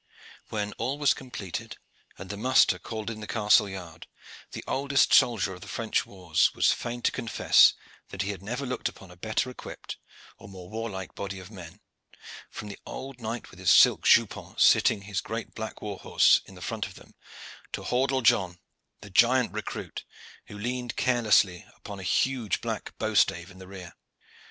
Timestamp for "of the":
5.53-5.67